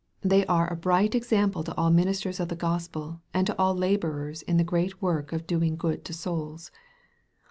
They 0.23 0.47
are 0.47 0.67
a 0.67 0.75
bright 0.75 1.13
example 1.13 1.63
to 1.63 1.75
all 1.77 1.91
ministers 1.91 2.39
of 2.39 2.47
the 2.49 2.55
Gospel, 2.55 3.21
and 3.35 3.45
to 3.45 3.55
all 3.59 3.75
laborers 3.75 4.41
in 4.41 4.57
the 4.57 4.63
great 4.63 4.99
work 4.99 5.31
of 5.31 5.45
doing 5.45 5.75
good 5.75 6.03
to 6.05 6.11
souls. 6.11 6.71